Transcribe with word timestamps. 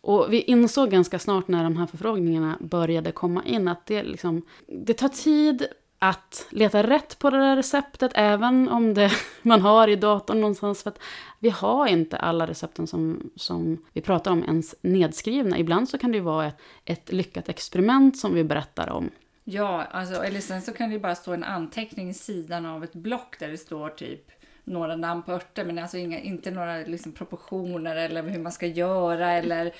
Och 0.00 0.26
vi 0.30 0.40
insåg 0.40 0.90
ganska 0.90 1.18
snart 1.18 1.48
när 1.48 1.64
de 1.64 1.76
här 1.76 1.86
förfrågningarna 1.86 2.58
började 2.60 3.12
komma 3.12 3.44
in 3.44 3.68
att 3.68 3.86
det, 3.86 4.02
liksom, 4.02 4.42
det 4.66 4.94
tar 4.94 5.08
tid 5.08 5.66
att 5.98 6.46
leta 6.50 6.82
rätt 6.82 7.18
på 7.18 7.30
det 7.30 7.38
där 7.38 7.56
receptet, 7.56 8.12
även 8.14 8.68
om 8.68 8.94
det 8.94 9.12
man 9.42 9.60
har 9.60 9.88
i 9.88 9.96
datorn 9.96 10.40
någonstans. 10.40 10.82
För 10.82 10.90
att 10.90 10.98
vi 11.38 11.50
har 11.50 11.86
inte 11.86 12.16
alla 12.16 12.46
recepten 12.46 12.86
som, 12.86 13.30
som 13.36 13.84
vi 13.92 14.00
pratar 14.00 14.30
om 14.30 14.44
ens 14.44 14.74
nedskrivna. 14.80 15.58
Ibland 15.58 15.88
så 15.88 15.98
kan 15.98 16.12
det 16.12 16.18
ju 16.18 16.24
vara 16.24 16.46
ett, 16.46 16.60
ett 16.84 17.12
lyckat 17.12 17.48
experiment 17.48 18.18
som 18.18 18.34
vi 18.34 18.44
berättar 18.44 18.90
om. 18.90 19.10
Ja, 19.44 19.84
alltså, 19.84 20.22
eller 20.24 20.40
sen 20.40 20.62
så 20.62 20.72
kan 20.72 20.88
det 20.88 20.94
ju 20.94 21.00
bara 21.00 21.14
stå 21.14 21.32
en 21.32 21.44
anteckning 21.44 22.10
i 22.10 22.14
sidan 22.14 22.66
av 22.66 22.84
ett 22.84 22.92
block 22.92 23.38
där 23.38 23.48
det 23.48 23.58
står 23.58 23.88
typ 23.88 24.30
några 24.64 24.96
namn 24.96 25.22
på 25.22 25.32
örter, 25.32 25.64
men 25.64 25.78
alltså 25.78 25.96
inga, 25.96 26.20
inte 26.20 26.50
några 26.50 26.76
liksom, 26.76 27.12
proportioner 27.12 27.96
eller 27.96 28.22
hur 28.22 28.38
man 28.38 28.52
ska 28.52 28.66
göra 28.66 29.32
eller... 29.32 29.74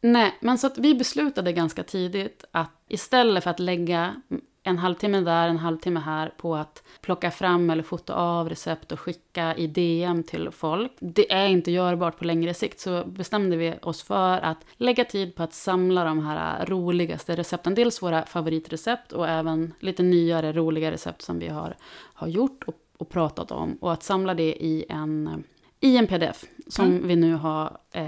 Nej, 0.00 0.34
men 0.40 0.58
så 0.58 0.66
att 0.66 0.78
vi 0.78 0.94
beslutade 0.94 1.52
ganska 1.52 1.82
tidigt 1.82 2.44
att 2.50 2.70
istället 2.88 3.44
för 3.44 3.50
att 3.50 3.60
lägga 3.60 4.22
en 4.66 4.78
halvtimme 4.78 5.20
där, 5.20 5.48
en 5.48 5.58
halvtimme 5.58 6.00
här 6.00 6.32
på 6.36 6.56
att 6.56 6.82
plocka 7.00 7.30
fram 7.30 7.70
eller 7.70 7.82
fota 7.82 8.14
av 8.14 8.48
recept 8.48 8.92
och 8.92 9.00
skicka 9.00 9.54
i 9.54 9.66
DM 9.66 10.22
till 10.22 10.50
folk. 10.50 10.92
Det 10.98 11.32
är 11.32 11.46
inte 11.46 11.70
görbart 11.70 12.18
på 12.18 12.24
längre 12.24 12.54
sikt, 12.54 12.80
så 12.80 13.04
bestämde 13.06 13.56
vi 13.56 13.74
oss 13.82 14.02
för 14.02 14.38
att 14.38 14.58
lägga 14.76 15.04
tid 15.04 15.34
på 15.34 15.42
att 15.42 15.54
samla 15.54 16.04
de 16.04 16.26
här 16.26 16.66
roligaste 16.66 17.36
recepten. 17.36 17.74
Dels 17.74 18.02
våra 18.02 18.26
favoritrecept 18.26 19.12
och 19.12 19.28
även 19.28 19.74
lite 19.80 20.02
nyare 20.02 20.52
roliga 20.52 20.90
recept 20.90 21.22
som 21.22 21.38
vi 21.38 21.48
har, 21.48 21.76
har 22.14 22.28
gjort 22.28 22.64
och, 22.66 22.74
och 22.98 23.08
pratat 23.08 23.50
om. 23.50 23.78
Och 23.80 23.92
att 23.92 24.02
samla 24.02 24.34
det 24.34 24.64
i 24.64 24.84
en 24.88 25.44
i 25.80 25.96
en 25.96 26.06
pdf 26.06 26.44
som 26.66 26.86
mm. 26.86 27.08
vi 27.08 27.16
nu 27.16 27.34
har 27.34 27.76
eh, 27.92 28.04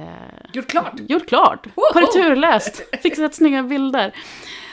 gjort 0.53 0.67
klart. 0.67 1.01
Gjort 1.09 1.27
klart. 1.27 1.67
Korrekturläst. 1.93 2.83
Fixat 3.03 3.35
snygga 3.35 3.63
bilder. 3.63 4.15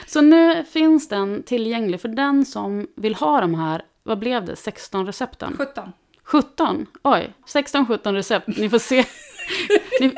Så 0.06 0.20
nu 0.20 0.64
finns 0.64 1.08
den 1.08 1.42
tillgänglig 1.42 2.00
för 2.00 2.08
den 2.08 2.44
som 2.44 2.86
vill 2.96 3.14
ha 3.14 3.40
de 3.40 3.54
här, 3.54 3.82
vad 4.02 4.18
blev 4.18 4.44
det, 4.44 4.56
16 4.56 5.06
recepten? 5.06 5.54
17. 5.58 5.92
17? 6.24 6.86
Oj, 7.02 7.32
16-17 7.46 8.12
recept. 8.12 8.46
Ni 8.46 8.70
får 8.70 8.78
se. 8.78 9.04
Ni, 10.00 10.14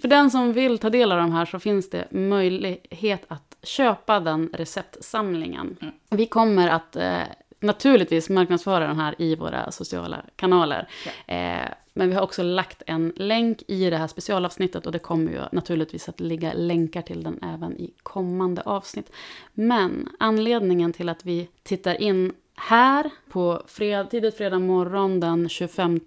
för 0.00 0.08
den 0.08 0.30
som 0.30 0.52
vill 0.52 0.78
ta 0.78 0.90
del 0.90 1.12
av 1.12 1.18
de 1.18 1.32
här 1.32 1.44
så 1.44 1.58
finns 1.58 1.90
det 1.90 2.06
möjlighet 2.10 3.24
att 3.28 3.56
köpa 3.62 4.20
den 4.20 4.50
receptsamlingen. 4.52 5.76
Mm. 5.80 5.94
Vi 6.10 6.26
kommer 6.26 6.68
att 6.68 6.96
eh, 6.96 7.22
naturligtvis 7.60 8.28
marknadsföra 8.28 8.86
den 8.86 8.96
här 8.96 9.14
i 9.18 9.34
våra 9.34 9.70
sociala 9.70 10.24
kanaler. 10.36 10.88
Ja. 11.06 11.34
Eh, 11.34 11.68
men 11.92 12.08
vi 12.08 12.14
har 12.14 12.22
också 12.22 12.42
lagt 12.42 12.82
en 12.86 13.12
länk 13.16 13.62
i 13.68 13.90
det 13.90 13.96
här 13.96 14.06
specialavsnittet 14.06 14.86
och 14.86 14.92
det 14.92 14.98
kommer 14.98 15.32
ju 15.32 15.40
naturligtvis 15.52 16.08
att 16.08 16.20
ligga 16.20 16.52
länkar 16.52 17.02
till 17.02 17.22
den 17.22 17.38
även 17.42 17.76
i 17.80 17.90
kommande 18.02 18.62
avsnitt. 18.62 19.12
Men 19.54 20.08
anledningen 20.18 20.92
till 20.92 21.08
att 21.08 21.24
vi 21.24 21.48
tittar 21.62 22.02
in 22.02 22.32
här 22.60 23.10
på 23.28 23.62
fred, 23.66 24.10
tidigt 24.10 24.36
fredag 24.36 24.58
morgon 24.58 25.20
den 25.20 25.48
25 25.48 26.00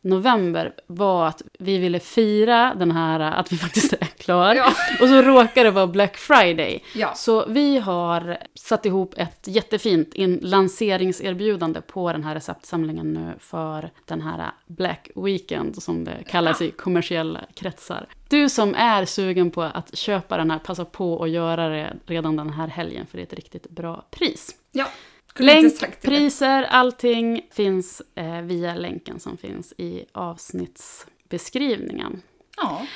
november 0.00 0.74
var 0.86 1.26
att 1.26 1.42
vi 1.58 1.78
ville 1.78 2.00
fira 2.00 2.74
den 2.74 2.90
här, 2.90 3.20
att 3.20 3.52
vi 3.52 3.56
faktiskt 3.58 3.92
är 3.92 4.06
klar. 4.06 4.54
Ja. 4.54 4.72
Och 5.00 5.08
så 5.08 5.22
råkar 5.22 5.64
det 5.64 5.70
vara 5.70 5.86
Black 5.86 6.16
Friday. 6.16 6.84
Ja. 6.94 7.14
Så 7.14 7.46
vi 7.46 7.78
har 7.78 8.38
satt 8.54 8.86
ihop 8.86 9.14
ett 9.16 9.44
jättefint 9.46 10.14
in 10.14 10.38
lanseringserbjudande 10.42 11.80
på 11.80 12.12
den 12.12 12.24
här 12.24 12.34
receptsamlingen 12.34 13.12
nu 13.12 13.32
för 13.38 13.90
den 14.04 14.20
här 14.20 14.50
Black 14.66 15.10
Weekend 15.14 15.82
som 15.82 16.04
det 16.04 16.24
kallas 16.28 16.60
ja. 16.60 16.66
i 16.66 16.70
kommersiella 16.70 17.40
kretsar. 17.54 18.06
Du 18.28 18.48
som 18.48 18.74
är 18.74 19.04
sugen 19.04 19.50
på 19.50 19.62
att 19.62 19.96
köpa 19.96 20.36
den 20.36 20.50
här, 20.50 20.58
passa 20.58 20.84
på 20.84 21.22
att 21.22 21.30
göra 21.30 21.68
det 21.68 21.96
redan 22.06 22.36
den 22.36 22.50
här 22.50 22.68
helgen 22.68 23.06
för 23.06 23.16
det 23.16 23.22
är 23.22 23.26
ett 23.26 23.32
riktigt 23.32 23.70
bra 23.70 24.04
pris. 24.10 24.56
Ja. 24.72 24.86
Länk, 25.38 26.00
priser, 26.00 26.62
allting 26.62 27.46
finns 27.50 28.02
eh, 28.14 28.42
via 28.42 28.74
länken 28.74 29.20
som 29.20 29.36
finns 29.36 29.74
i 29.78 30.04
avsnittsbeskrivningen. 30.12 32.22
Ja. 32.56 32.86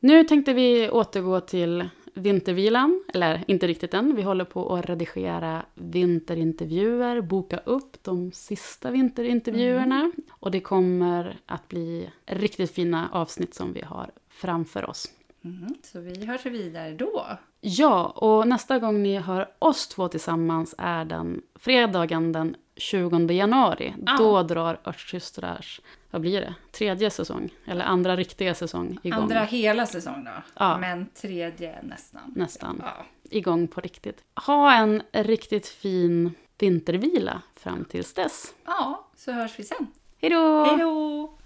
Nu 0.00 0.24
tänkte 0.24 0.52
vi 0.52 0.90
återgå 0.90 1.40
till 1.40 1.88
vintervilan, 2.14 3.04
eller 3.14 3.44
inte 3.46 3.66
riktigt 3.66 3.94
än. 3.94 4.16
Vi 4.16 4.22
håller 4.22 4.44
på 4.44 4.74
att 4.74 4.84
redigera 4.84 5.62
vinterintervjuer, 5.74 7.20
boka 7.20 7.58
upp 7.58 8.02
de 8.02 8.32
sista 8.32 8.90
vinterintervjuerna. 8.90 10.00
Mm. 10.00 10.12
Och 10.30 10.50
det 10.50 10.60
kommer 10.60 11.40
att 11.46 11.68
bli 11.68 12.10
riktigt 12.26 12.70
fina 12.70 13.08
avsnitt 13.12 13.54
som 13.54 13.72
vi 13.72 13.82
har 13.82 14.10
framför 14.28 14.90
oss. 14.90 15.12
Mm, 15.44 15.74
så 15.82 16.00
vi 16.00 16.26
hörs 16.26 16.46
vidare 16.46 16.94
då. 16.94 17.26
Ja, 17.68 18.04
och 18.04 18.48
nästa 18.48 18.78
gång 18.78 19.02
ni 19.02 19.18
hör 19.18 19.48
oss 19.58 19.88
två 19.88 20.08
tillsammans 20.08 20.74
är 20.78 21.04
den 21.04 21.42
fredagen 21.54 22.32
den 22.32 22.56
20 22.76 23.32
januari. 23.32 23.94
Ah. 24.06 24.16
Då 24.16 24.42
drar 24.42 24.80
Örtsystrars, 24.84 25.80
vad 26.10 26.20
blir 26.20 26.40
det, 26.40 26.54
tredje 26.72 27.10
säsong? 27.10 27.50
Eller 27.64 27.84
andra 27.84 28.16
riktiga 28.16 28.54
säsong 28.54 28.98
igång. 29.02 29.22
Andra 29.22 29.40
hela 29.44 29.86
säsong 29.86 30.24
då, 30.24 30.30
ja. 30.54 30.78
men 30.78 31.06
tredje 31.06 31.82
nästan. 31.82 32.32
Nästan, 32.36 32.82
ja. 32.84 33.04
igång 33.30 33.68
på 33.68 33.80
riktigt. 33.80 34.24
Ha 34.46 34.72
en 34.72 35.02
riktigt 35.12 35.66
fin 35.66 36.34
vintervila 36.58 37.42
fram 37.56 37.84
tills 37.84 38.14
dess. 38.14 38.54
Ja, 38.64 39.06
så 39.16 39.32
hörs 39.32 39.58
vi 39.58 39.64
sen. 39.64 39.86
Hej 40.20 40.30
då! 40.30 40.64
Hej 40.64 40.78
då! 40.78 41.32